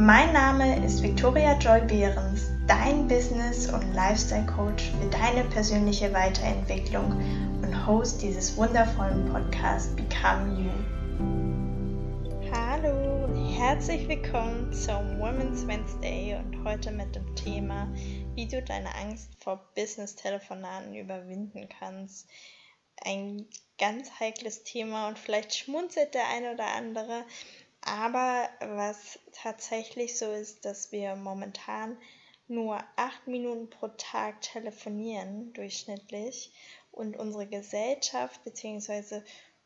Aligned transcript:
Mein 0.00 0.32
Name 0.32 0.84
ist 0.84 1.02
Victoria 1.02 1.58
Joy 1.58 1.80
Behrens, 1.80 2.52
dein 2.68 3.08
Business- 3.08 3.68
und 3.68 3.94
Lifestyle-Coach 3.94 4.92
für 4.92 5.10
deine 5.10 5.42
persönliche 5.50 6.12
Weiterentwicklung 6.12 7.10
und 7.60 7.86
Host 7.86 8.22
dieses 8.22 8.56
wundervollen 8.56 9.28
Podcasts 9.32 9.96
Become 9.96 10.62
You. 10.62 10.70
Hallo 12.52 13.26
herzlich 13.56 14.06
willkommen 14.06 14.72
zum 14.72 15.18
Women's 15.18 15.66
Wednesday 15.66 16.36
und 16.36 16.62
heute 16.62 16.92
mit 16.92 17.16
dem 17.16 17.34
Thema, 17.34 17.92
wie 18.36 18.46
du 18.46 18.62
deine 18.62 18.94
Angst 18.94 19.30
vor 19.42 19.68
Business-Telefonaten 19.74 20.94
überwinden 20.94 21.68
kannst. 21.80 22.28
Ein 23.02 23.46
ganz 23.80 24.20
heikles 24.20 24.62
Thema 24.62 25.08
und 25.08 25.18
vielleicht 25.18 25.56
schmunzelt 25.56 26.14
der 26.14 26.28
eine 26.28 26.54
oder 26.54 26.68
andere, 26.68 27.24
aber 27.88 28.48
was 28.60 29.18
tatsächlich 29.32 30.18
so 30.18 30.30
ist, 30.30 30.64
dass 30.64 30.92
wir 30.92 31.16
momentan 31.16 31.96
nur 32.46 32.82
acht 32.96 33.26
Minuten 33.26 33.70
pro 33.70 33.88
Tag 33.88 34.40
telefonieren 34.40 35.52
durchschnittlich 35.52 36.52
und 36.92 37.16
unsere 37.16 37.46
Gesellschaft 37.46 38.42
bzw. 38.44 39.22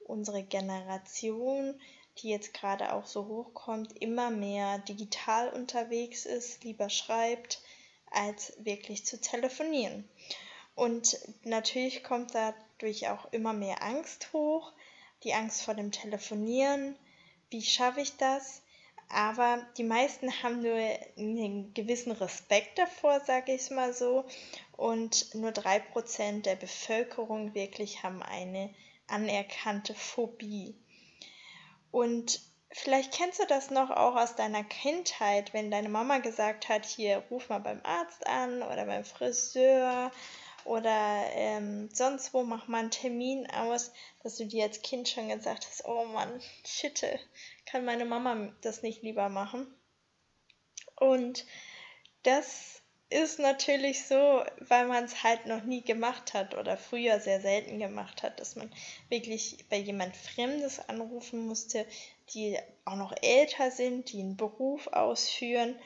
unsere 0.06 0.42
Generation, 0.42 1.80
die 2.18 2.28
jetzt 2.28 2.54
gerade 2.54 2.92
auch 2.92 3.06
so 3.06 3.26
hochkommt, 3.26 4.00
immer 4.00 4.30
mehr 4.30 4.78
digital 4.78 5.48
unterwegs 5.50 6.26
ist, 6.26 6.64
lieber 6.64 6.90
schreibt, 6.90 7.60
als 8.10 8.52
wirklich 8.58 9.06
zu 9.06 9.20
telefonieren. 9.20 10.08
Und 10.74 11.18
natürlich 11.44 12.02
kommt 12.02 12.34
dadurch 12.34 13.08
auch 13.08 13.32
immer 13.32 13.52
mehr 13.52 13.82
Angst 13.82 14.32
hoch, 14.32 14.72
die 15.22 15.34
Angst 15.34 15.62
vor 15.62 15.74
dem 15.74 15.92
Telefonieren, 15.92 16.96
wie 17.52 17.62
schaffe 17.62 18.00
ich 18.00 18.16
das? 18.16 18.62
Aber 19.08 19.64
die 19.76 19.84
meisten 19.84 20.32
haben 20.42 20.62
nur 20.62 20.78
einen 21.18 21.74
gewissen 21.74 22.12
Respekt 22.12 22.78
davor, 22.78 23.20
sage 23.20 23.52
ich 23.52 23.70
mal 23.70 23.92
so. 23.92 24.24
Und 24.76 25.34
nur 25.34 25.52
drei 25.52 25.80
Prozent 25.80 26.46
der 26.46 26.56
Bevölkerung 26.56 27.54
wirklich 27.54 28.02
haben 28.02 28.22
eine 28.22 28.74
anerkannte 29.06 29.94
Phobie. 29.94 30.74
Und 31.90 32.40
vielleicht 32.70 33.12
kennst 33.12 33.38
du 33.38 33.46
das 33.46 33.70
noch 33.70 33.90
auch 33.90 34.16
aus 34.16 34.34
deiner 34.34 34.64
Kindheit, 34.64 35.52
wenn 35.52 35.70
deine 35.70 35.90
Mama 35.90 36.18
gesagt 36.18 36.70
hat, 36.70 36.86
hier 36.86 37.18
ruf 37.30 37.50
mal 37.50 37.60
beim 37.60 37.80
Arzt 37.84 38.26
an 38.26 38.62
oder 38.62 38.86
beim 38.86 39.04
Friseur 39.04 40.10
oder 40.66 41.24
ähm, 41.32 41.88
sonst 41.92 42.34
wo 42.34 42.42
mach 42.42 42.68
mal 42.68 42.78
einen 42.78 42.90
Termin 42.90 43.48
aus, 43.50 43.92
dass 44.22 44.36
du 44.36 44.46
dir 44.46 44.64
als 44.64 44.82
Kind 44.82 45.08
schon 45.08 45.28
gesagt 45.28 45.66
hast, 45.66 45.84
oh 45.84 46.04
Mann, 46.06 46.40
shit, 46.64 47.04
kann 47.66 47.84
meine 47.84 48.04
Mama 48.04 48.52
das 48.62 48.82
nicht 48.82 49.02
lieber 49.02 49.28
machen? 49.28 49.66
Und 50.96 51.44
das 52.22 52.82
ist 53.12 53.38
natürlich 53.38 54.06
so, 54.06 54.42
weil 54.58 54.86
man 54.86 55.04
es 55.04 55.22
halt 55.22 55.46
noch 55.46 55.64
nie 55.64 55.82
gemacht 55.82 56.32
hat 56.32 56.56
oder 56.56 56.76
früher 56.76 57.20
sehr 57.20 57.40
selten 57.40 57.78
gemacht 57.78 58.22
hat, 58.22 58.40
dass 58.40 58.56
man 58.56 58.72
wirklich 59.10 59.64
bei 59.68 59.76
jemand 59.76 60.16
Fremdes 60.16 60.80
anrufen 60.88 61.46
musste, 61.46 61.86
die 62.32 62.58
auch 62.84 62.96
noch 62.96 63.12
älter 63.20 63.70
sind, 63.70 64.12
die 64.12 64.20
einen 64.20 64.36
Beruf 64.36 64.86
ausführen 64.86 65.78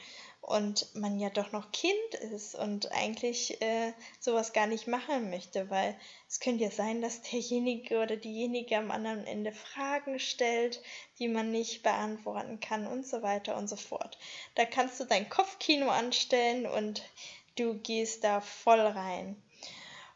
und 0.47 0.95
man 0.95 1.19
ja 1.19 1.29
doch 1.29 1.51
noch 1.51 1.73
Kind 1.73 2.15
ist 2.33 2.55
und 2.55 2.93
eigentlich 2.93 3.61
äh, 3.61 3.93
sowas 4.21 4.53
gar 4.53 4.69
nicht 4.69 4.87
machen 4.87 5.29
möchte, 5.29 5.69
weil 5.71 5.99
es 6.29 6.39
könnte 6.39 6.63
ja 6.63 6.71
sein, 6.71 7.03
dass 7.03 7.21
derjenige 7.23 7.99
oder 7.99 8.17
diejenige 8.17 8.77
am 8.79 8.93
anderen 8.93 9.27
Ende 9.27 9.51
Fragen 9.51 10.21
stellt, 10.21 10.81
die 11.19 11.27
man 11.27 11.51
nicht 11.51 11.83
beantworten 11.83 12.61
kann 12.61 12.87
und 12.87 13.05
so 13.05 13.23
weiter 13.23 13.57
und 13.57 13.69
so 13.69 13.75
fort. 13.75 14.19
Da 14.55 14.65
kannst 14.65 15.01
du 15.01 15.05
dein 15.05 15.29
Kopfkino 15.29 15.89
anstellen 15.89 16.67
und 16.67 17.03
du 17.57 17.75
gehst 17.75 18.23
da 18.23 18.41
voll 18.41 18.81
rein. 18.81 19.43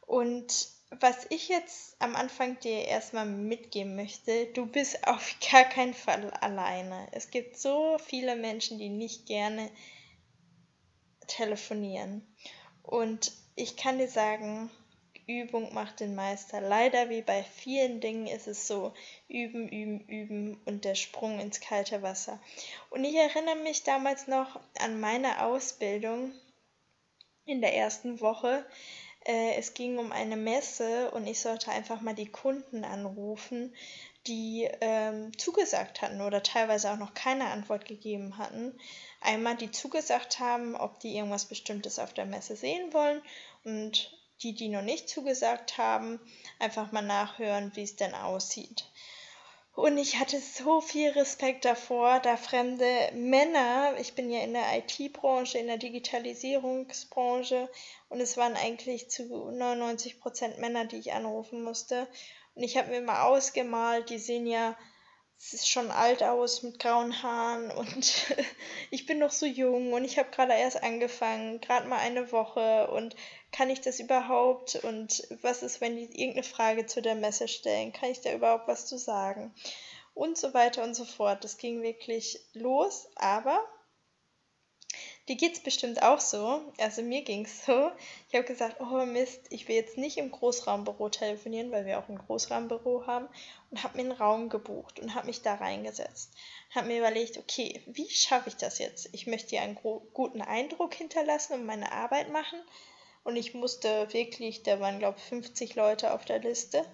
Und 0.06 0.68
was 0.90 1.26
ich 1.30 1.48
jetzt 1.48 1.96
am 1.98 2.14
Anfang 2.14 2.56
dir 2.60 2.84
erstmal 2.84 3.26
mitgeben 3.26 3.96
möchte, 3.96 4.46
du 4.46 4.64
bist 4.64 5.08
auf 5.08 5.34
gar 5.50 5.64
keinen 5.64 5.94
Fall 5.94 6.30
alleine. 6.30 7.08
Es 7.10 7.30
gibt 7.30 7.58
so 7.58 7.98
viele 7.98 8.36
Menschen, 8.36 8.78
die 8.78 8.90
nicht 8.90 9.26
gerne 9.26 9.68
telefonieren. 11.30 12.26
Und 12.82 13.32
ich 13.56 13.76
kann 13.76 13.98
dir 13.98 14.08
sagen, 14.08 14.70
Übung 15.26 15.72
macht 15.72 16.00
den 16.00 16.14
Meister. 16.14 16.60
Leider 16.60 17.08
wie 17.08 17.22
bei 17.22 17.42
vielen 17.44 18.00
Dingen 18.00 18.26
ist 18.26 18.48
es 18.48 18.66
so, 18.66 18.92
üben, 19.28 19.68
üben, 19.68 20.00
üben 20.08 20.60
und 20.64 20.84
der 20.84 20.96
Sprung 20.96 21.38
ins 21.38 21.60
kalte 21.60 22.02
Wasser. 22.02 22.40
Und 22.90 23.04
ich 23.04 23.14
erinnere 23.14 23.56
mich 23.56 23.84
damals 23.84 24.26
noch 24.26 24.58
an 24.78 24.98
meine 24.98 25.44
Ausbildung 25.44 26.32
in 27.44 27.60
der 27.60 27.74
ersten 27.76 28.20
Woche. 28.20 28.64
Äh, 29.24 29.54
es 29.56 29.74
ging 29.74 29.98
um 29.98 30.12
eine 30.12 30.36
Messe 30.36 31.10
und 31.12 31.26
ich 31.26 31.40
sollte 31.40 31.70
einfach 31.70 32.00
mal 32.00 32.14
die 32.14 32.30
Kunden 32.30 32.84
anrufen, 32.84 33.74
die 34.26 34.68
ähm, 34.80 35.36
zugesagt 35.38 36.02
hatten 36.02 36.20
oder 36.20 36.42
teilweise 36.42 36.90
auch 36.90 36.96
noch 36.96 37.14
keine 37.14 37.46
Antwort 37.46 37.86
gegeben 37.86 38.38
hatten. 38.38 38.78
Einmal 39.20 39.56
die 39.56 39.70
zugesagt 39.70 40.38
haben, 40.38 40.76
ob 40.76 41.00
die 41.00 41.16
irgendwas 41.16 41.46
Bestimmtes 41.46 41.98
auf 41.98 42.12
der 42.12 42.26
Messe 42.26 42.56
sehen 42.56 42.92
wollen 42.92 43.22
und 43.64 44.12
die, 44.42 44.54
die 44.54 44.68
noch 44.68 44.82
nicht 44.82 45.08
zugesagt 45.08 45.78
haben, 45.78 46.20
einfach 46.58 46.92
mal 46.92 47.02
nachhören, 47.02 47.72
wie 47.74 47.82
es 47.82 47.96
denn 47.96 48.14
aussieht. 48.14 48.86
Und 49.74 49.98
ich 49.98 50.18
hatte 50.18 50.40
so 50.40 50.80
viel 50.80 51.10
Respekt 51.10 51.64
davor, 51.64 52.18
da 52.20 52.36
fremde 52.36 52.84
Männer, 53.14 53.94
ich 53.98 54.14
bin 54.14 54.30
ja 54.30 54.40
in 54.40 54.52
der 54.52 54.76
IT-Branche, 54.76 55.58
in 55.58 55.68
der 55.68 55.78
Digitalisierungsbranche 55.78 57.68
und 58.08 58.20
es 58.20 58.36
waren 58.36 58.56
eigentlich 58.56 59.08
zu 59.10 59.22
99 59.22 60.20
Prozent 60.20 60.58
Männer, 60.58 60.86
die 60.86 60.96
ich 60.96 61.12
anrufen 61.12 61.62
musste. 61.62 62.08
Und 62.54 62.62
ich 62.62 62.76
habe 62.76 62.90
mir 62.90 63.00
mal 63.00 63.24
ausgemalt, 63.24 64.10
die 64.10 64.18
sehen 64.18 64.46
ja 64.46 64.76
schon 65.40 65.90
alt 65.90 66.22
aus 66.22 66.62
mit 66.62 66.78
grauen 66.78 67.22
Haaren 67.22 67.70
und 67.70 68.26
ich 68.90 69.06
bin 69.06 69.18
noch 69.18 69.30
so 69.30 69.46
jung 69.46 69.94
und 69.94 70.04
ich 70.04 70.18
habe 70.18 70.30
gerade 70.30 70.52
erst 70.52 70.82
angefangen, 70.82 71.60
gerade 71.62 71.88
mal 71.88 71.98
eine 71.98 72.30
Woche 72.30 72.90
und 72.90 73.16
kann 73.50 73.70
ich 73.70 73.80
das 73.80 74.00
überhaupt 74.00 74.76
und 74.84 75.26
was 75.40 75.62
ist, 75.62 75.80
wenn 75.80 75.96
die 75.96 76.04
irgendeine 76.04 76.42
Frage 76.42 76.86
zu 76.86 77.00
der 77.00 77.14
Messe 77.14 77.48
stellen, 77.48 77.92
kann 77.92 78.10
ich 78.10 78.20
da 78.20 78.32
überhaupt 78.32 78.68
was 78.68 78.84
zu 78.84 78.98
sagen 78.98 79.54
und 80.12 80.36
so 80.36 80.52
weiter 80.52 80.82
und 80.82 80.94
so 80.94 81.06
fort. 81.06 81.42
Das 81.42 81.56
ging 81.56 81.80
wirklich 81.82 82.38
los, 82.52 83.08
aber 83.16 83.64
Dir 85.30 85.36
geht 85.36 85.52
es 85.52 85.60
bestimmt 85.60 86.02
auch 86.02 86.18
so. 86.18 86.60
Also 86.78 87.02
mir 87.02 87.22
ging 87.22 87.44
es 87.44 87.64
so. 87.64 87.92
Ich 88.28 88.34
habe 88.34 88.44
gesagt, 88.44 88.80
oh 88.80 89.06
Mist, 89.06 89.42
ich 89.50 89.68
will 89.68 89.76
jetzt 89.76 89.96
nicht 89.96 90.16
im 90.16 90.32
Großraumbüro 90.32 91.08
telefonieren, 91.08 91.70
weil 91.70 91.86
wir 91.86 92.00
auch 92.00 92.08
ein 92.08 92.18
Großraumbüro 92.18 93.06
haben. 93.06 93.28
Und 93.70 93.84
habe 93.84 93.96
mir 93.96 94.10
einen 94.10 94.20
Raum 94.20 94.48
gebucht 94.48 94.98
und 94.98 95.14
habe 95.14 95.28
mich 95.28 95.40
da 95.40 95.54
reingesetzt. 95.54 96.32
Habe 96.74 96.88
mir 96.88 96.98
überlegt, 96.98 97.38
okay, 97.38 97.80
wie 97.86 98.10
schaffe 98.10 98.48
ich 98.48 98.56
das 98.56 98.80
jetzt? 98.80 99.08
Ich 99.12 99.28
möchte 99.28 99.50
hier 99.50 99.62
einen 99.62 99.76
guten 99.76 100.42
Eindruck 100.42 100.94
hinterlassen 100.94 101.52
und 101.52 101.64
meine 101.64 101.92
Arbeit 101.92 102.32
machen. 102.32 102.60
Und 103.22 103.36
ich 103.36 103.54
musste 103.54 104.12
wirklich, 104.12 104.64
da 104.64 104.80
waren 104.80 104.98
glaube 104.98 105.18
ich 105.18 105.24
50 105.26 105.76
Leute 105.76 106.12
auf 106.12 106.24
der 106.24 106.40
Liste, 106.40 106.84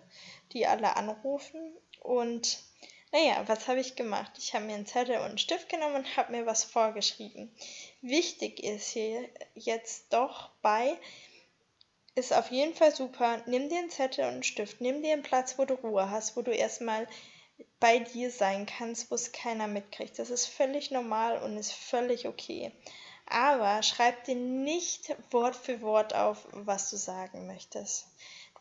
die 0.53 0.67
alle 0.67 0.95
anrufen. 0.97 1.75
Und 2.03 2.66
naja, 3.13 3.43
was 3.47 3.69
habe 3.69 3.81
ich 3.81 3.97
gemacht? 3.97 4.33
Ich 4.39 4.55
habe 4.55 4.65
mir 4.65 4.75
einen 4.75 4.87
Zettel 4.87 5.17
und 5.17 5.23
einen 5.23 5.39
Stift 5.39 5.69
genommen 5.69 5.97
und 5.97 6.17
habe 6.17 6.33
mir 6.33 6.47
was 6.47 6.65
vorgeschrieben. 6.65 7.55
Wichtig 8.03 8.63
ist 8.63 8.89
hier 8.89 9.29
jetzt 9.55 10.13
doch 10.13 10.51
bei, 10.63 10.99
ist 12.15 12.33
auf 12.33 12.51
jeden 12.51 12.75
Fall 12.75 12.95
super, 12.95 13.43
nimm 13.47 13.69
dir 13.69 13.79
einen 13.79 13.91
Zettel 13.91 14.25
und 14.25 14.33
einen 14.33 14.43
Stift, 14.43 14.81
nimm 14.81 15.03
dir 15.03 15.13
einen 15.13 15.23
Platz, 15.23 15.59
wo 15.59 15.65
du 15.65 15.75
Ruhe 15.75 16.11
hast, 16.11 16.37
wo 16.37 16.43
du 16.43 16.51
erstmal 16.51 17.07
bei 17.79 18.01
dir 18.01 18.31
sein 18.31 18.67
kannst, 18.67 19.11
wo 19.11 19.15
es 19.15 19.33
keiner 19.33 19.67
mitkriegt. 19.67 20.19
Das 20.19 20.31
ist 20.31 20.47
völlig 20.47 20.91
normal 20.91 21.39
und 21.43 21.57
ist 21.57 21.73
völlig 21.73 22.27
okay. 22.27 22.73
Aber 23.27 23.83
schreib 23.83 24.25
dir 24.25 24.37
nicht 24.37 25.15
Wort 25.31 25.57
für 25.57 25.81
Wort 25.81 26.15
auf, 26.15 26.47
was 26.53 26.91
du 26.91 26.97
sagen 26.97 27.47
möchtest 27.47 28.07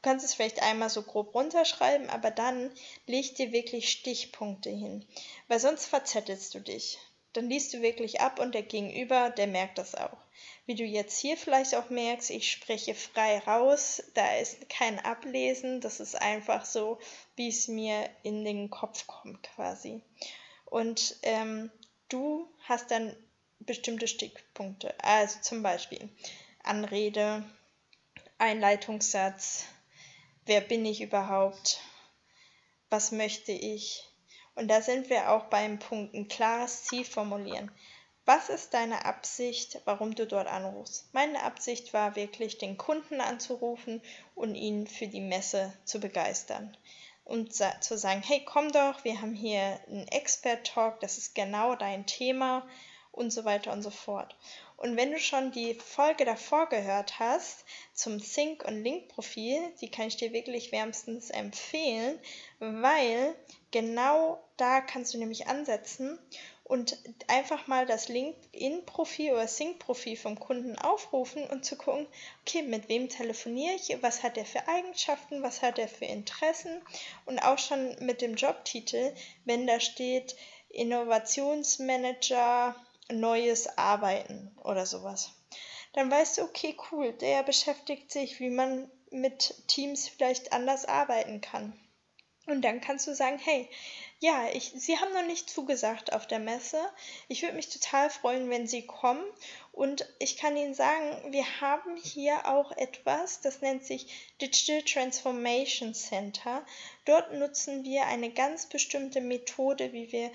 kannst 0.06 0.24
es 0.24 0.36
vielleicht 0.36 0.62
einmal 0.62 0.92
so 0.92 1.02
grob 1.02 1.34
runterschreiben, 1.34 2.12
aber 2.12 2.30
dann 2.30 2.72
leg 3.08 3.34
dir 3.36 3.52
wirklich 3.52 3.90
Stichpunkte 3.92 4.70
hin, 4.70 5.04
weil 5.48 5.60
sonst 5.60 5.88
verzettelst 5.88 6.54
du 6.54 6.60
dich. 6.60 7.00
Dann 7.34 7.50
liest 7.50 7.74
du 7.74 7.82
wirklich 7.82 8.22
ab 8.22 8.40
und 8.40 8.54
der 8.54 8.62
Gegenüber, 8.62 9.32
der 9.32 9.48
merkt 9.48 9.80
das 9.80 9.96
auch. 9.96 10.18
Wie 10.68 10.76
du 10.76 10.84
jetzt 10.84 11.18
hier 11.18 11.38
vielleicht 11.38 11.74
auch 11.74 11.90
merkst, 11.90 12.30
ich 12.30 12.52
spreche 12.52 12.94
frei 12.94 13.40
raus, 13.40 14.04
da 14.14 14.38
ist 14.38 14.70
kein 14.70 15.00
Ablesen, 15.00 15.82
das 15.82 16.00
ist 16.00 16.16
einfach 16.16 16.66
so, 16.66 17.00
wie 17.36 17.50
es 17.50 17.68
mir 17.68 18.08
in 18.22 18.46
den 18.46 18.70
Kopf 18.70 19.08
kommt 19.08 19.42
quasi. 19.56 20.02
Und 20.66 21.18
ähm, 21.24 21.72
du 22.10 22.48
hast 22.62 22.92
dann 22.92 23.18
bestimmte 23.60 24.08
Stichpunkte, 24.08 24.94
also 25.04 25.40
zum 25.42 25.64
Beispiel 25.64 26.10
Anrede, 26.64 27.44
Einleitungssatz, 28.38 29.66
wer 30.46 30.62
bin 30.62 30.86
ich 30.86 31.02
überhaupt, 31.02 31.80
was 32.90 33.12
möchte 33.12 33.52
ich. 33.52 34.04
Und 34.56 34.70
da 34.70 34.82
sind 34.82 35.10
wir 35.10 35.32
auch 35.32 35.46
beim 35.46 35.80
Punkt 35.80 36.14
ein 36.14 36.28
klares 36.28 36.84
Ziel 36.86 37.04
formulieren. 37.04 37.72
Was 38.26 38.50
ist 38.50 38.74
deine 38.74 39.06
Absicht, 39.06 39.82
warum 39.86 40.16
du 40.16 40.26
dort 40.26 40.48
anrufst? 40.48 41.14
Meine 41.14 41.44
Absicht 41.44 41.94
war 41.94 42.16
wirklich, 42.16 42.58
den 42.58 42.78
Kunden 42.78 43.22
anzurufen 43.22 44.02
und 44.34 44.56
ihn 44.56 44.88
für 44.88 45.08
die 45.08 45.22
Messe 45.22 45.74
zu 45.84 46.00
begeistern. 46.00 46.76
Und 47.24 47.54
zu 47.54 47.98
sagen, 47.98 48.24
hey, 48.24 48.44
komm 48.46 48.72
doch, 48.72 49.04
wir 49.04 49.22
haben 49.22 49.34
hier 49.34 49.80
einen 49.88 50.08
Expert-Talk, 50.08 51.00
das 51.00 51.18
ist 51.18 51.36
genau 51.36 51.76
dein 51.76 52.06
Thema 52.06 52.68
und 53.16 53.32
so 53.32 53.46
weiter 53.46 53.72
und 53.72 53.82
so 53.82 53.90
fort. 53.90 54.36
Und 54.78 54.98
wenn 54.98 55.12
du 55.12 55.20
schon 55.20 55.52
die 55.52 55.74
Folge 55.74 56.26
davor 56.26 56.68
gehört 56.68 57.20
hast 57.20 57.66
zum 57.94 58.20
Sync- 58.20 58.66
und 58.66 58.84
Link-Profil, 58.84 59.60
die 59.82 59.90
kann 59.90 60.08
ich 60.08 60.18
dir 60.18 60.34
wirklich 60.34 60.72
wärmstens 60.72 61.30
empfehlen, 61.30 62.20
weil 62.60 63.36
genau 63.72 64.44
da 64.58 64.82
kannst 64.82 65.14
du 65.14 65.18
nämlich 65.18 65.48
ansetzen 65.48 66.20
und 66.66 66.98
einfach 67.28 67.68
mal 67.68 67.86
das 67.86 68.10
LinkedIn-Profil 68.10 69.34
oder 69.34 69.48
Sync-Profil 69.48 70.18
vom 70.18 70.40
Kunden 70.40 70.76
aufrufen 70.78 71.46
und 71.46 71.64
zu 71.64 71.78
gucken, 71.78 72.08
okay, 72.42 72.64
mit 72.64 72.90
wem 72.90 73.08
telefoniere 73.08 73.76
ich, 73.76 73.96
was 74.02 74.24
hat 74.24 74.38
er 74.38 74.46
für 74.46 74.68
Eigenschaften, 74.68 75.44
was 75.44 75.62
hat 75.62 75.78
er 75.78 75.88
für 75.88 76.06
Interessen 76.06 76.82
und 77.26 77.38
auch 77.40 77.60
schon 77.60 77.96
mit 78.00 78.22
dem 78.22 78.36
Jobtitel, 78.36 79.14
wenn 79.46 79.68
da 79.68 79.80
steht 79.80 80.36
Innovationsmanager, 80.70 82.76
neues 83.12 83.78
Arbeiten 83.78 84.56
oder 84.64 84.86
sowas. 84.86 85.32
Dann 85.94 86.12
weißt 86.12 86.38
du, 86.38 86.44
okay, 86.44 86.76
cool, 86.92 87.14
der 87.14 87.44
beschäftigt 87.44 88.12
sich, 88.12 88.40
wie 88.40 88.50
man 88.50 88.90
mit 89.12 89.56
Teams 89.68 90.10
vielleicht 90.10 90.52
anders 90.52 90.86
arbeiten 90.86 91.42
kann. 91.42 91.74
Und 92.48 92.62
dann 92.62 92.80
kannst 92.80 93.08
du 93.08 93.16
sagen, 93.16 93.40
hey, 93.40 93.68
ja, 94.20 94.50
ich, 94.54 94.72
Sie 94.76 94.98
haben 94.98 95.14
noch 95.14 95.26
nicht 95.26 95.50
zugesagt 95.50 96.14
auf 96.14 96.28
der 96.28 96.40
Messe. 96.40 96.80
Ich 97.28 97.42
würde 97.42 97.56
mich 97.56 97.70
total 97.70 98.10
freuen, 98.10 98.50
wenn 98.50 98.68
Sie 98.68 98.86
kommen. 98.86 99.24
Und 99.72 100.08
ich 100.20 100.38
kann 100.38 100.56
Ihnen 100.56 100.76
sagen, 100.76 101.34
wir 101.34 101.60
haben 101.60 101.98
hier 101.98 102.48
auch 102.48 102.72
etwas, 102.74 103.42
das 103.42 103.62
nennt 103.62 103.84
sich 103.84 104.32
Digital 104.42 104.84
Transformation 104.84 105.94
Center. 105.96 106.64
Dort 107.06 107.34
nutzen 107.34 107.84
wir 107.84 108.06
eine 108.06 108.32
ganz 108.32 108.68
bestimmte 108.68 109.22
Methode, 109.22 109.92
wie 109.92 110.12
wir 110.12 110.32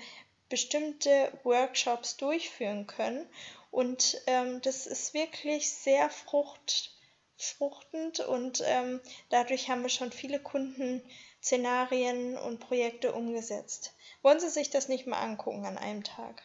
bestimmte 0.51 1.31
Workshops 1.43 2.17
durchführen 2.17 2.85
können. 2.85 3.27
Und 3.71 4.21
ähm, 4.27 4.61
das 4.61 4.85
ist 4.85 5.15
wirklich 5.15 5.73
sehr 5.73 6.09
frucht, 6.09 6.91
fruchtend 7.37 8.19
und 8.19 8.61
ähm, 8.65 8.99
dadurch 9.29 9.69
haben 9.69 9.81
wir 9.81 9.89
schon 9.89 10.11
viele 10.11 10.39
Kundenszenarien 10.39 12.37
und 12.37 12.59
Projekte 12.59 13.13
umgesetzt. 13.13 13.95
Wollen 14.21 14.41
Sie 14.41 14.49
sich 14.49 14.69
das 14.69 14.89
nicht 14.89 15.07
mal 15.07 15.21
angucken 15.21 15.65
an 15.65 15.77
einem 15.77 16.03
Tag? 16.03 16.43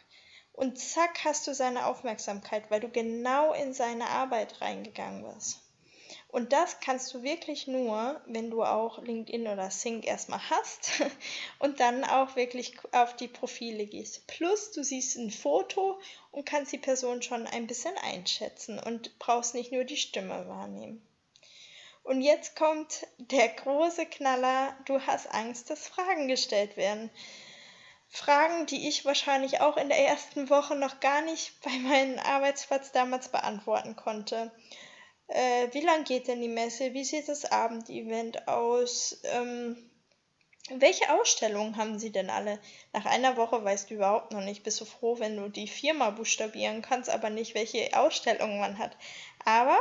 Und 0.53 0.79
zack 0.79 1.25
hast 1.25 1.45
du 1.45 1.53
seine 1.53 1.85
Aufmerksamkeit, 1.85 2.71
weil 2.71 2.79
du 2.79 2.89
genau 2.89 3.53
in 3.53 3.73
seine 3.73 4.07
Arbeit 4.09 4.61
reingegangen 4.61 5.31
bist. 5.31 5.59
Und 6.29 6.53
das 6.53 6.79
kannst 6.79 7.13
du 7.13 7.23
wirklich 7.23 7.67
nur, 7.67 8.21
wenn 8.25 8.49
du 8.49 8.63
auch 8.63 9.01
LinkedIn 9.01 9.47
oder 9.47 9.71
Sync 9.71 10.05
erstmal 10.05 10.41
hast 10.49 11.01
und 11.59 11.79
dann 11.79 12.03
auch 12.03 12.35
wirklich 12.35 12.73
auf 12.91 13.15
die 13.15 13.27
Profile 13.27 13.85
gehst. 13.85 14.27
Plus 14.27 14.71
du 14.71 14.83
siehst 14.83 15.17
ein 15.17 15.31
Foto 15.31 15.99
und 16.31 16.45
kannst 16.45 16.71
die 16.71 16.77
Person 16.77 17.21
schon 17.21 17.47
ein 17.47 17.67
bisschen 17.67 17.97
einschätzen 17.97 18.79
und 18.79 19.17
brauchst 19.19 19.55
nicht 19.55 19.71
nur 19.71 19.83
die 19.83 19.97
Stimme 19.97 20.47
wahrnehmen. 20.47 21.01
Und 22.03 22.21
jetzt 22.21 22.55
kommt 22.55 23.05
der 23.17 23.49
große 23.49 24.05
Knaller, 24.05 24.77
du 24.85 25.01
hast 25.01 25.29
Angst, 25.33 25.69
dass 25.69 25.89
Fragen 25.89 26.29
gestellt 26.29 26.77
werden. 26.77 27.09
Fragen, 28.07 28.65
die 28.65 28.87
ich 28.87 29.03
wahrscheinlich 29.03 29.59
auch 29.59 29.75
in 29.75 29.89
der 29.89 30.07
ersten 30.07 30.49
Woche 30.49 30.75
noch 30.75 31.01
gar 31.01 31.21
nicht 31.21 31.59
bei 31.61 31.71
meinem 31.71 32.17
Arbeitsplatz 32.19 32.93
damals 32.93 33.27
beantworten 33.27 33.97
konnte. 33.97 34.51
Äh, 35.27 35.67
wie 35.73 35.81
lang 35.81 36.05
geht 36.05 36.27
denn 36.27 36.41
die 36.41 36.47
Messe? 36.47 36.93
Wie 36.93 37.03
sieht 37.03 37.27
das 37.27 37.45
Abendevent 37.45 38.47
aus? 38.47 39.19
Ähm, 39.23 39.91
welche 40.69 41.13
Ausstellungen 41.13 41.77
haben 41.77 41.99
Sie 41.99 42.11
denn 42.11 42.29
alle? 42.29 42.59
Nach 42.93 43.05
einer 43.05 43.37
Woche 43.37 43.63
weißt 43.63 43.89
du 43.89 43.95
überhaupt 43.95 44.31
noch 44.31 44.41
nicht. 44.41 44.63
Bist 44.63 44.79
du 44.81 44.85
froh, 44.85 45.19
wenn 45.19 45.37
du 45.37 45.49
die 45.49 45.67
Firma 45.67 46.09
buchstabieren 46.11 46.81
kannst, 46.81 47.09
aber 47.09 47.29
nicht, 47.29 47.55
welche 47.55 47.97
Ausstellungen 47.97 48.59
man 48.59 48.77
hat. 48.77 48.97
Aber 49.43 49.79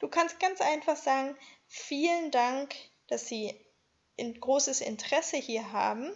du 0.00 0.08
kannst 0.08 0.40
ganz 0.40 0.60
einfach 0.60 0.96
sagen, 0.96 1.36
vielen 1.68 2.30
Dank, 2.30 2.74
dass 3.08 3.26
Sie 3.26 3.54
ein 4.18 4.38
großes 4.38 4.80
Interesse 4.80 5.36
hier 5.36 5.72
haben. 5.72 6.12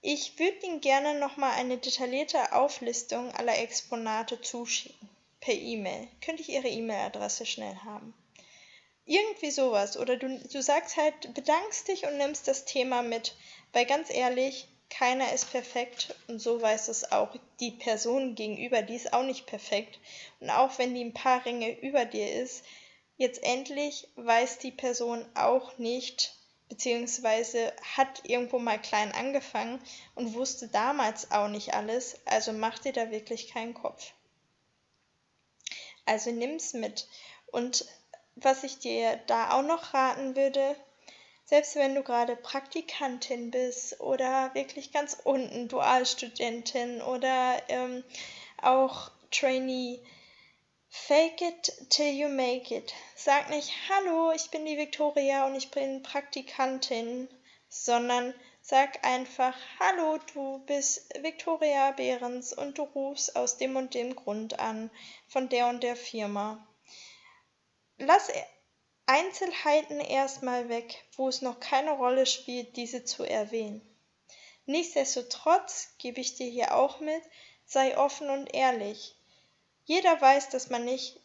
Ich 0.00 0.38
würde 0.38 0.66
Ihnen 0.66 0.80
gerne 0.80 1.18
nochmal 1.18 1.52
eine 1.52 1.78
detaillierte 1.78 2.52
Auflistung 2.52 3.32
aller 3.32 3.58
Exponate 3.58 4.40
zuschicken 4.40 5.07
per 5.40 5.54
E-Mail. 5.54 6.08
Könnte 6.20 6.42
ich 6.42 6.48
Ihre 6.48 6.68
E-Mail-Adresse 6.68 7.46
schnell 7.46 7.76
haben? 7.84 8.14
Irgendwie 9.04 9.50
sowas. 9.50 9.96
Oder 9.96 10.16
du, 10.16 10.38
du 10.38 10.62
sagst 10.62 10.96
halt, 10.96 11.34
bedankst 11.34 11.88
dich 11.88 12.06
und 12.06 12.18
nimmst 12.18 12.48
das 12.48 12.64
Thema 12.64 13.02
mit. 13.02 13.34
Weil 13.72 13.86
ganz 13.86 14.10
ehrlich, 14.10 14.68
keiner 14.90 15.32
ist 15.32 15.50
perfekt 15.50 16.14
und 16.28 16.38
so 16.38 16.60
weiß 16.60 16.88
es 16.88 17.12
auch 17.12 17.36
die 17.60 17.72
Person 17.72 18.34
gegenüber, 18.34 18.82
die 18.82 18.96
ist 18.96 19.12
auch 19.12 19.22
nicht 19.22 19.46
perfekt. 19.46 19.98
Und 20.40 20.50
auch 20.50 20.78
wenn 20.78 20.94
die 20.94 21.04
ein 21.04 21.14
paar 21.14 21.44
Ringe 21.44 21.78
über 21.80 22.04
dir 22.04 22.32
ist, 22.32 22.64
jetzt 23.16 23.42
endlich 23.42 24.08
weiß 24.16 24.58
die 24.58 24.70
Person 24.70 25.24
auch 25.34 25.76
nicht, 25.78 26.34
beziehungsweise 26.68 27.72
hat 27.96 28.22
irgendwo 28.24 28.58
mal 28.58 28.80
klein 28.80 29.12
angefangen 29.12 29.80
und 30.14 30.34
wusste 30.34 30.68
damals 30.68 31.30
auch 31.30 31.48
nicht 31.48 31.74
alles, 31.74 32.18
also 32.24 32.52
mach 32.52 32.78
dir 32.78 32.92
da 32.92 33.10
wirklich 33.10 33.48
keinen 33.48 33.74
Kopf. 33.74 34.12
Also 36.08 36.30
nimm's 36.30 36.72
mit. 36.72 37.06
Und 37.52 37.84
was 38.34 38.64
ich 38.64 38.78
dir 38.78 39.20
da 39.26 39.52
auch 39.52 39.62
noch 39.62 39.92
raten 39.92 40.36
würde, 40.36 40.74
selbst 41.44 41.76
wenn 41.76 41.94
du 41.94 42.02
gerade 42.02 42.34
Praktikantin 42.34 43.50
bist 43.50 44.00
oder 44.00 44.54
wirklich 44.54 44.90
ganz 44.90 45.18
unten 45.22 45.68
Dualstudentin 45.68 47.02
oder 47.02 47.62
ähm, 47.68 48.04
auch 48.62 49.10
Trainee, 49.30 50.00
fake 50.88 51.42
it 51.42 51.90
till 51.90 52.14
you 52.14 52.28
make 52.30 52.74
it. 52.74 52.94
Sag 53.14 53.50
nicht, 53.50 53.70
hallo, 53.90 54.32
ich 54.32 54.50
bin 54.50 54.64
die 54.64 54.78
Victoria 54.78 55.44
und 55.44 55.56
ich 55.56 55.70
bin 55.70 56.02
Praktikantin, 56.02 57.28
sondern 57.68 58.32
Sag 58.70 59.02
einfach, 59.02 59.56
hallo, 59.80 60.18
du 60.34 60.58
bist 60.66 61.08
Victoria 61.22 61.92
Behrens 61.92 62.52
und 62.52 62.76
du 62.76 62.82
rufst 62.82 63.34
aus 63.34 63.56
dem 63.56 63.76
und 63.76 63.94
dem 63.94 64.14
Grund 64.14 64.58
an, 64.58 64.90
von 65.26 65.48
der 65.48 65.68
und 65.68 65.82
der 65.82 65.96
Firma. 65.96 66.68
Lass 67.96 68.30
Einzelheiten 69.06 70.00
erstmal 70.00 70.68
weg, 70.68 71.02
wo 71.16 71.28
es 71.28 71.40
noch 71.40 71.60
keine 71.60 71.92
Rolle 71.92 72.26
spielt, 72.26 72.76
diese 72.76 73.06
zu 73.06 73.24
erwähnen. 73.24 73.80
Nichtsdestotrotz 74.66 75.94
gebe 75.96 76.20
ich 76.20 76.34
dir 76.34 76.50
hier 76.50 76.74
auch 76.74 77.00
mit, 77.00 77.22
sei 77.64 77.96
offen 77.96 78.28
und 78.28 78.54
ehrlich. 78.54 79.16
Jeder 79.86 80.20
weiß, 80.20 80.50
dass 80.50 80.68
man 80.68 80.84
nicht 80.84 81.18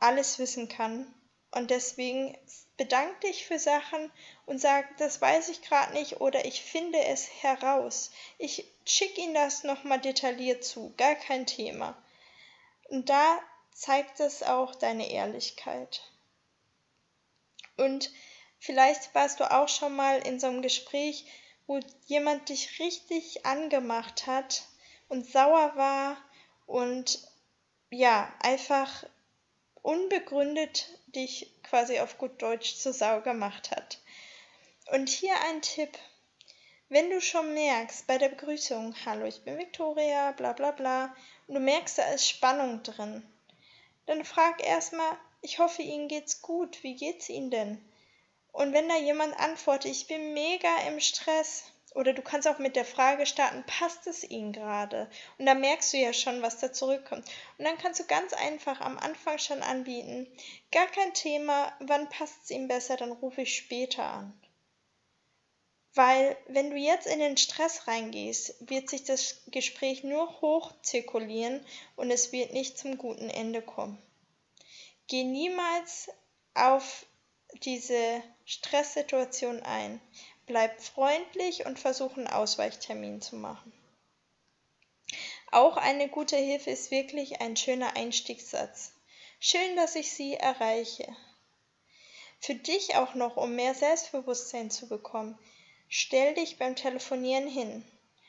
alles 0.00 0.40
wissen 0.40 0.66
kann 0.68 1.14
und 1.52 1.70
deswegen 1.70 2.36
bedank 2.76 3.20
dich 3.20 3.46
für 3.46 3.58
Sachen 3.58 4.10
und 4.46 4.58
sag, 4.58 4.96
das 4.96 5.20
weiß 5.20 5.50
ich 5.50 5.62
gerade 5.62 5.92
nicht 5.92 6.20
oder 6.20 6.44
ich 6.44 6.62
finde 6.62 6.98
es 7.04 7.28
heraus. 7.42 8.10
Ich 8.38 8.64
schicke 8.86 9.20
Ihnen 9.20 9.34
das 9.34 9.62
nochmal 9.62 10.00
detailliert 10.00 10.64
zu, 10.64 10.92
gar 10.96 11.14
kein 11.14 11.46
Thema. 11.46 11.96
Und 12.88 13.08
da 13.10 13.38
zeigt 13.72 14.20
es 14.20 14.42
auch 14.42 14.74
deine 14.74 15.10
Ehrlichkeit. 15.10 16.02
Und 17.76 18.10
vielleicht 18.58 19.14
warst 19.14 19.40
du 19.40 19.50
auch 19.50 19.68
schon 19.68 19.94
mal 19.94 20.26
in 20.26 20.40
so 20.40 20.46
einem 20.46 20.62
Gespräch, 20.62 21.26
wo 21.66 21.80
jemand 22.06 22.48
dich 22.48 22.80
richtig 22.80 23.44
angemacht 23.44 24.26
hat 24.26 24.64
und 25.08 25.30
sauer 25.30 25.76
war 25.76 26.16
und 26.66 27.28
ja, 27.90 28.32
einfach 28.40 29.04
unbegründet 29.82 30.88
dich 31.06 31.50
quasi 31.62 32.00
auf 32.00 32.18
gut 32.18 32.40
Deutsch 32.40 32.76
zur 32.76 32.92
Sau 32.92 33.20
gemacht 33.20 33.70
hat. 33.70 33.98
Und 34.92 35.08
hier 35.08 35.34
ein 35.48 35.62
Tipp. 35.62 35.98
Wenn 36.88 37.10
du 37.10 37.20
schon 37.20 37.54
merkst 37.54 38.06
bei 38.06 38.18
der 38.18 38.28
Begrüßung, 38.28 38.94
hallo, 39.06 39.24
ich 39.24 39.42
bin 39.42 39.58
Victoria, 39.58 40.32
bla 40.32 40.52
bla 40.52 40.72
bla, 40.72 41.16
und 41.46 41.54
du 41.54 41.60
merkst, 41.60 41.98
da 41.98 42.12
ist 42.12 42.28
Spannung 42.28 42.82
drin, 42.82 43.26
dann 44.06 44.24
frag 44.24 44.62
erstmal, 44.62 45.16
ich 45.40 45.58
hoffe, 45.58 45.82
Ihnen 45.82 46.08
geht's 46.08 46.42
gut, 46.42 46.82
wie 46.82 46.94
geht's 46.94 47.28
Ihnen 47.28 47.50
denn? 47.50 47.84
Und 48.52 48.74
wenn 48.74 48.88
da 48.88 48.96
jemand 48.96 49.38
antwortet, 49.38 49.90
ich 49.90 50.06
bin 50.06 50.34
mega 50.34 50.68
im 50.88 51.00
Stress, 51.00 51.64
oder 51.94 52.12
du 52.12 52.22
kannst 52.22 52.48
auch 52.48 52.58
mit 52.58 52.76
der 52.76 52.84
Frage 52.84 53.26
starten, 53.26 53.64
passt 53.66 54.06
es 54.06 54.24
Ihnen 54.24 54.52
gerade? 54.52 55.10
Und 55.38 55.46
da 55.46 55.54
merkst 55.54 55.92
du 55.92 55.98
ja 55.98 56.12
schon, 56.12 56.42
was 56.42 56.58
da 56.58 56.72
zurückkommt. 56.72 57.28
Und 57.58 57.64
dann 57.64 57.78
kannst 57.78 58.00
du 58.00 58.04
ganz 58.04 58.32
einfach 58.32 58.80
am 58.80 58.98
Anfang 58.98 59.38
schon 59.38 59.62
anbieten, 59.62 60.26
gar 60.70 60.86
kein 60.86 61.12
Thema, 61.14 61.72
wann 61.80 62.08
passt 62.08 62.44
es 62.44 62.50
Ihnen 62.50 62.68
besser, 62.68 62.96
dann 62.96 63.12
rufe 63.12 63.42
ich 63.42 63.56
später 63.56 64.04
an. 64.04 64.32
Weil 65.94 66.38
wenn 66.46 66.70
du 66.70 66.76
jetzt 66.76 67.06
in 67.06 67.18
den 67.18 67.36
Stress 67.36 67.86
reingehst, 67.86 68.54
wird 68.60 68.88
sich 68.88 69.04
das 69.04 69.42
Gespräch 69.48 70.04
nur 70.04 70.40
hochzirkulieren 70.40 71.64
und 71.96 72.10
es 72.10 72.32
wird 72.32 72.54
nicht 72.54 72.78
zum 72.78 72.96
guten 72.96 73.28
Ende 73.28 73.60
kommen. 73.60 74.00
Geh 75.08 75.24
niemals 75.24 76.08
auf 76.54 77.04
diese 77.64 78.22
Stresssituation 78.46 79.62
ein. 79.62 80.00
Bleib 80.46 80.80
freundlich 80.80 81.66
und 81.66 81.78
versuche 81.78 82.16
einen 82.16 82.26
Ausweichtermin 82.26 83.20
zu 83.20 83.36
machen. 83.36 83.72
Auch 85.50 85.76
eine 85.76 86.08
gute 86.08 86.36
Hilfe 86.36 86.70
ist 86.70 86.90
wirklich 86.90 87.40
ein 87.40 87.56
schöner 87.56 87.96
Einstiegssatz. 87.96 88.92
Schön, 89.40 89.76
dass 89.76 89.96
ich 89.96 90.12
Sie 90.12 90.34
erreiche. 90.34 91.14
Für 92.40 92.54
dich 92.54 92.96
auch 92.96 93.14
noch, 93.14 93.36
um 93.36 93.54
mehr 93.54 93.74
Selbstbewusstsein 93.74 94.70
zu 94.70 94.88
bekommen, 94.88 95.38
Stell 95.94 96.32
dich 96.32 96.56
beim 96.56 96.74
Telefonieren 96.74 97.46
hin. 97.46 97.84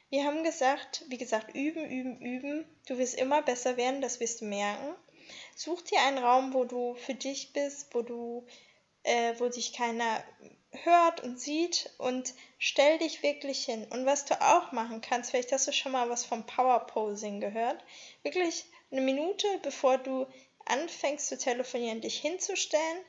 Wir 0.10 0.26
haben 0.26 0.44
gesagt, 0.44 1.06
wie 1.08 1.18
gesagt, 1.18 1.56
üben, 1.56 1.90
üben, 1.90 2.20
üben. 2.20 2.66
Du 2.88 2.98
wirst 2.98 3.16
immer 3.16 3.42
besser 3.42 3.78
werden, 3.78 4.02
das 4.02 4.20
wirst 4.20 4.42
du 4.42 4.46
merken. 4.46 4.94
Such 5.56 5.82
dir 5.84 6.02
einen 6.02 6.18
Raum, 6.18 6.54
wo 6.54 6.66
du 6.66 6.96
für 6.96 7.14
dich 7.14 7.54
bist, 7.54 7.96
wo 7.96 8.02
du, 8.02 8.46
äh, 9.04 9.34
wo 9.38 9.48
dich 9.50 9.74
keiner 9.74 10.24
hört 10.84 11.22
und 11.22 11.40
sieht 11.40 11.92
und 11.98 12.34
stell 12.58 12.98
dich 12.98 13.22
wirklich 13.22 13.66
hin. 13.66 13.86
Und 13.92 14.06
was 14.06 14.26
du 14.26 14.40
auch 14.42 14.72
machen 14.72 15.02
kannst, 15.02 15.32
vielleicht 15.32 15.52
hast 15.52 15.68
du 15.68 15.72
schon 15.72 15.92
mal 15.92 16.10
was 16.10 16.26
vom 16.26 16.46
Power 16.46 16.88
Posing 16.88 17.40
gehört, 17.40 17.84
wirklich 18.24 18.66
eine 18.92 19.02
Minute 19.02 19.48
bevor 19.62 19.98
du 19.98 20.26
anfängst 20.66 21.28
zu 21.28 21.38
telefonieren, 21.38 22.02
dich 22.02 22.20
hinzustellen, 22.20 23.00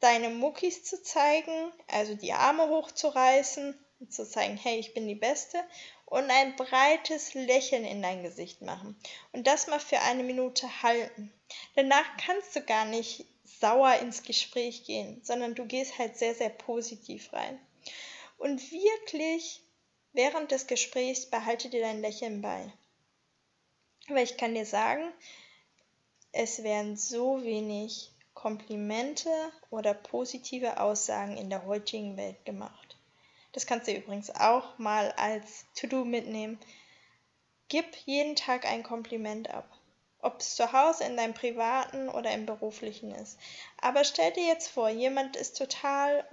deine 0.00 0.28
Muckis 0.28 0.84
zu 0.84 1.02
zeigen, 1.02 1.72
also 1.88 2.14
die 2.14 2.32
Arme 2.32 2.68
hochzureißen 2.68 3.78
und 4.00 4.12
zu 4.12 4.28
zeigen, 4.28 4.56
hey, 4.56 4.78
ich 4.78 4.92
bin 4.92 5.08
die 5.08 5.14
Beste 5.14 5.58
und 6.04 6.30
ein 6.30 6.54
breites 6.56 7.34
Lächeln 7.34 7.84
in 7.84 8.02
dein 8.02 8.22
Gesicht 8.22 8.60
machen 8.60 8.96
und 9.32 9.46
das 9.46 9.66
mal 9.66 9.80
für 9.80 10.00
eine 10.00 10.22
Minute 10.22 10.82
halten. 10.82 11.32
Danach 11.74 12.04
kannst 12.18 12.54
du 12.54 12.60
gar 12.60 12.84
nicht 12.84 13.26
sauer 13.60 13.94
ins 14.00 14.22
Gespräch 14.22 14.84
gehen, 14.84 15.20
sondern 15.22 15.54
du 15.54 15.66
gehst 15.66 15.98
halt 15.98 16.16
sehr, 16.16 16.34
sehr 16.34 16.50
positiv 16.50 17.32
rein. 17.32 17.58
Und 18.38 18.70
wirklich 18.70 19.62
während 20.12 20.50
des 20.50 20.66
Gesprächs 20.66 21.26
behalte 21.26 21.68
dir 21.68 21.80
dein 21.80 22.00
Lächeln 22.00 22.42
bei. 22.42 22.72
Aber 24.08 24.22
ich 24.22 24.36
kann 24.36 24.54
dir 24.54 24.66
sagen, 24.66 25.12
es 26.32 26.62
werden 26.62 26.96
so 26.96 27.42
wenig 27.42 28.12
Komplimente 28.34 29.30
oder 29.70 29.94
positive 29.94 30.78
Aussagen 30.78 31.36
in 31.36 31.48
der 31.48 31.64
heutigen 31.64 32.16
Welt 32.16 32.44
gemacht. 32.44 32.96
Das 33.52 33.66
kannst 33.66 33.88
du 33.88 33.92
übrigens 33.92 34.30
auch 34.30 34.78
mal 34.78 35.12
als 35.12 35.64
To-Do 35.74 36.04
mitnehmen. 36.04 36.58
Gib 37.68 37.96
jeden 38.04 38.36
Tag 38.36 38.66
ein 38.66 38.82
Kompliment 38.82 39.48
ab. 39.50 39.66
Ob 40.26 40.40
es 40.40 40.56
zu 40.56 40.72
Hause, 40.72 41.04
in 41.04 41.16
deinem 41.16 41.34
privaten 41.34 42.08
oder 42.08 42.32
im 42.32 42.46
beruflichen 42.46 43.14
ist. 43.14 43.38
Aber 43.80 44.02
stell 44.02 44.32
dir 44.32 44.44
jetzt 44.44 44.66
vor, 44.68 44.88
jemand 44.88 45.36
ist 45.36 45.56
total, 45.56 46.26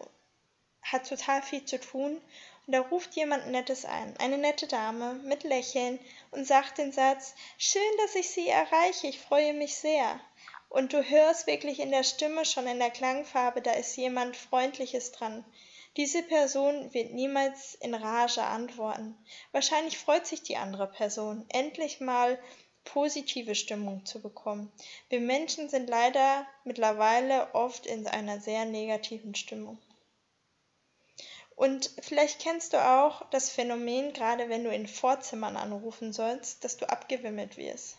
hat 0.81 1.07
total 1.07 1.43
viel 1.43 1.63
zu 1.63 1.79
tun 1.79 2.19
und 2.65 2.73
da 2.73 2.79
ruft 2.79 3.13
jemand 3.13 3.51
Nettes 3.51 3.85
ein, 3.85 4.17
eine 4.17 4.39
nette 4.39 4.65
Dame 4.65 5.13
mit 5.25 5.43
Lächeln 5.43 5.99
und 6.31 6.47
sagt 6.47 6.79
den 6.79 6.91
Satz, 6.91 7.35
schön, 7.59 7.81
dass 8.01 8.15
ich 8.15 8.31
Sie 8.31 8.47
erreiche, 8.47 9.05
ich 9.05 9.19
freue 9.19 9.53
mich 9.53 9.75
sehr. 9.75 10.19
Und 10.69 10.93
du 10.93 11.03
hörst 11.03 11.45
wirklich 11.45 11.79
in 11.79 11.91
der 11.91 12.03
Stimme 12.03 12.45
schon, 12.45 12.65
in 12.65 12.79
der 12.79 12.89
Klangfarbe, 12.89 13.61
da 13.61 13.73
ist 13.73 13.95
jemand 13.95 14.35
Freundliches 14.35 15.11
dran. 15.11 15.45
Diese 15.97 16.23
Person 16.23 16.91
wird 16.95 17.11
niemals 17.11 17.75
in 17.75 17.93
Rage 17.93 18.41
antworten. 18.41 19.15
Wahrscheinlich 19.51 19.99
freut 19.99 20.25
sich 20.25 20.41
die 20.41 20.57
andere 20.57 20.87
Person, 20.87 21.45
endlich 21.49 21.99
mal 21.99 22.39
positive 22.85 23.55
Stimmung 23.55 24.05
zu 24.05 24.21
bekommen. 24.21 24.71
Wir 25.09 25.19
Menschen 25.19 25.69
sind 25.69 25.89
leider 25.89 26.45
mittlerweile 26.63 27.53
oft 27.53 27.85
in 27.85 28.07
einer 28.07 28.39
sehr 28.39 28.65
negativen 28.65 29.35
Stimmung. 29.35 29.77
Und 31.55 31.91
vielleicht 32.01 32.39
kennst 32.39 32.73
du 32.73 32.83
auch 32.83 33.29
das 33.29 33.49
Phänomen, 33.49 34.13
gerade 34.13 34.49
wenn 34.49 34.63
du 34.63 34.73
in 34.73 34.87
Vorzimmern 34.87 35.55
anrufen 35.55 36.11
sollst, 36.11 36.63
dass 36.63 36.77
du 36.77 36.89
abgewimmelt 36.89 37.57
wirst. 37.57 37.97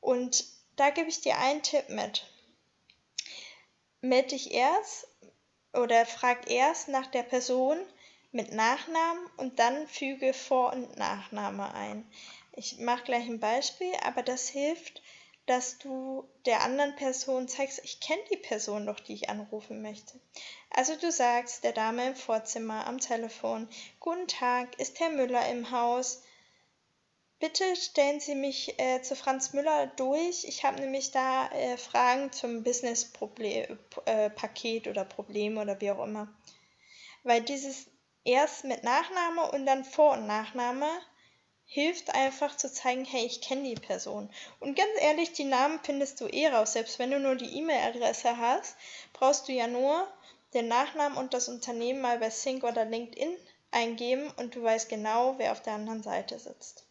Und 0.00 0.44
da 0.76 0.90
gebe 0.90 1.08
ich 1.08 1.20
dir 1.20 1.38
einen 1.38 1.62
Tipp 1.62 1.88
mit. 1.88 2.26
Meld 4.00 4.30
dich 4.30 4.52
erst 4.52 5.08
oder 5.72 6.06
frag 6.06 6.50
erst 6.50 6.88
nach 6.88 7.06
der 7.06 7.24
Person 7.24 7.78
mit 8.30 8.52
Nachnamen 8.52 9.26
und 9.36 9.58
dann 9.58 9.86
füge 9.88 10.32
Vor- 10.32 10.72
und 10.72 10.96
Nachname 10.96 11.74
ein. 11.74 12.10
Ich 12.58 12.78
mache 12.78 13.04
gleich 13.04 13.28
ein 13.28 13.38
Beispiel, 13.38 13.92
aber 14.02 14.24
das 14.24 14.48
hilft, 14.48 15.00
dass 15.46 15.78
du 15.78 16.28
der 16.44 16.62
anderen 16.62 16.96
Person 16.96 17.46
zeigst, 17.46 17.80
ich 17.84 18.00
kenne 18.00 18.20
die 18.32 18.36
Person 18.36 18.84
doch, 18.84 18.98
die 18.98 19.14
ich 19.14 19.30
anrufen 19.30 19.80
möchte. 19.80 20.18
Also 20.70 20.96
du 20.96 21.12
sagst 21.12 21.62
der 21.62 21.70
Dame 21.70 22.08
im 22.08 22.16
Vorzimmer 22.16 22.84
am 22.88 22.98
Telefon, 22.98 23.68
Guten 24.00 24.26
Tag, 24.26 24.76
ist 24.80 24.98
Herr 24.98 25.10
Müller 25.10 25.48
im 25.48 25.70
Haus? 25.70 26.24
Bitte 27.38 27.76
stellen 27.76 28.18
Sie 28.18 28.34
mich 28.34 28.76
äh, 28.80 29.02
zu 29.02 29.14
Franz 29.14 29.52
Müller 29.52 29.86
durch. 29.94 30.42
Ich 30.44 30.64
habe 30.64 30.80
nämlich 30.80 31.12
da 31.12 31.46
äh, 31.52 31.76
Fragen 31.76 32.32
zum 32.32 32.64
Business-Paket 32.64 33.70
äh, 34.86 34.90
oder 34.90 35.04
Problem 35.04 35.58
oder 35.58 35.80
wie 35.80 35.92
auch 35.92 36.04
immer. 36.04 36.26
Weil 37.22 37.40
dieses 37.40 37.86
erst 38.24 38.64
mit 38.64 38.82
Nachname 38.82 39.48
und 39.52 39.64
dann 39.64 39.84
Vor- 39.84 40.14
und 40.14 40.26
Nachname 40.26 40.88
hilft 41.70 42.14
einfach 42.14 42.56
zu 42.56 42.72
zeigen, 42.72 43.04
hey, 43.04 43.26
ich 43.26 43.42
kenne 43.42 43.62
die 43.62 43.74
Person. 43.74 44.30
Und 44.58 44.74
ganz 44.74 44.90
ehrlich, 45.00 45.32
die 45.34 45.44
Namen 45.44 45.78
findest 45.82 46.18
du 46.18 46.26
eh 46.26 46.48
raus. 46.48 46.72
Selbst 46.72 46.98
wenn 46.98 47.10
du 47.10 47.20
nur 47.20 47.36
die 47.36 47.58
E-Mail-Adresse 47.58 48.38
hast, 48.38 48.74
brauchst 49.12 49.46
du 49.46 49.52
ja 49.52 49.66
nur 49.66 50.08
den 50.54 50.66
Nachnamen 50.66 51.18
und 51.18 51.34
das 51.34 51.50
Unternehmen 51.50 52.00
mal 52.00 52.18
bei 52.18 52.30
Sync 52.30 52.64
oder 52.64 52.86
LinkedIn 52.86 53.36
eingeben 53.70 54.32
und 54.38 54.54
du 54.54 54.62
weißt 54.62 54.88
genau, 54.88 55.34
wer 55.36 55.52
auf 55.52 55.60
der 55.60 55.74
anderen 55.74 56.02
Seite 56.02 56.38
sitzt. 56.38 56.86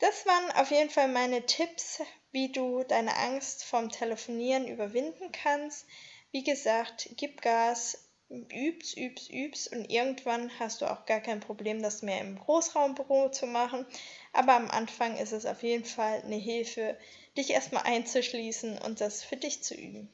Das 0.00 0.26
waren 0.26 0.52
auf 0.52 0.70
jeden 0.70 0.90
Fall 0.90 1.08
meine 1.08 1.46
Tipps, 1.46 2.02
wie 2.32 2.52
du 2.52 2.84
deine 2.84 3.16
Angst 3.16 3.64
vom 3.64 3.88
Telefonieren 3.88 4.68
überwinden 4.68 5.32
kannst. 5.32 5.86
Wie 6.30 6.44
gesagt, 6.44 7.08
gib 7.16 7.40
Gas, 7.40 8.09
übst, 8.30 8.96
übst, 8.96 9.30
übst 9.30 9.72
und 9.72 9.90
irgendwann 9.90 10.50
hast 10.58 10.80
du 10.80 10.90
auch 10.90 11.04
gar 11.04 11.20
kein 11.20 11.40
Problem, 11.40 11.82
das 11.82 12.02
mehr 12.02 12.20
im 12.20 12.38
Großraumbüro 12.38 13.30
zu 13.30 13.46
machen. 13.46 13.84
Aber 14.32 14.54
am 14.54 14.70
Anfang 14.70 15.16
ist 15.16 15.32
es 15.32 15.46
auf 15.46 15.62
jeden 15.62 15.84
Fall 15.84 16.22
eine 16.22 16.36
Hilfe, 16.36 16.96
dich 17.36 17.50
erstmal 17.50 17.82
einzuschließen 17.82 18.78
und 18.78 19.00
das 19.00 19.24
für 19.24 19.36
dich 19.36 19.62
zu 19.62 19.74
üben. 19.74 20.08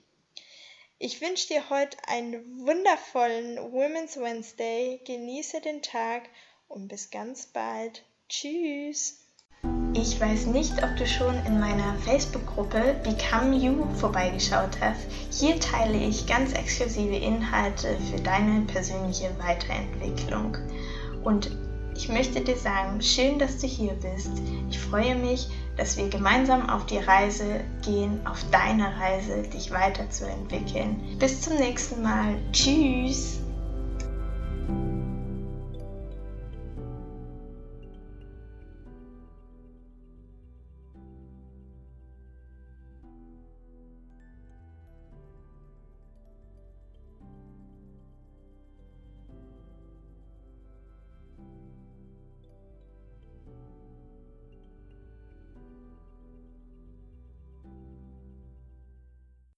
Ich 0.98 1.20
wünsche 1.20 1.48
dir 1.48 1.68
heute 1.68 1.98
einen 2.08 2.66
wundervollen 2.66 3.58
Women's 3.58 4.16
Wednesday. 4.16 4.98
Genieße 5.04 5.60
den 5.60 5.82
Tag 5.82 6.30
und 6.68 6.88
bis 6.88 7.10
ganz 7.10 7.46
bald. 7.46 8.02
Tschüss. 8.30 9.25
Ich 9.98 10.20
weiß 10.20 10.46
nicht, 10.48 10.74
ob 10.82 10.94
du 10.96 11.06
schon 11.06 11.34
in 11.46 11.58
meiner 11.58 11.94
Facebook-Gruppe 12.04 12.96
Become 13.02 13.56
You 13.56 13.86
vorbeigeschaut 13.94 14.78
hast. 14.78 15.00
Hier 15.30 15.58
teile 15.58 15.96
ich 15.96 16.26
ganz 16.26 16.52
exklusive 16.52 17.16
Inhalte 17.16 17.96
für 18.10 18.20
deine 18.20 18.60
persönliche 18.66 19.30
Weiterentwicklung. 19.38 20.58
Und 21.24 21.50
ich 21.94 22.10
möchte 22.10 22.42
dir 22.42 22.56
sagen, 22.58 23.00
schön, 23.00 23.38
dass 23.38 23.56
du 23.58 23.66
hier 23.66 23.94
bist. 23.94 24.32
Ich 24.68 24.78
freue 24.78 25.14
mich, 25.14 25.48
dass 25.78 25.96
wir 25.96 26.10
gemeinsam 26.10 26.68
auf 26.68 26.84
die 26.84 26.98
Reise 26.98 27.62
gehen, 27.82 28.20
auf 28.26 28.44
deine 28.50 28.94
Reise, 29.00 29.44
dich 29.44 29.70
weiterzuentwickeln. 29.70 31.16
Bis 31.18 31.40
zum 31.40 31.56
nächsten 31.56 32.02
Mal. 32.02 32.34
Tschüss. 32.52 33.38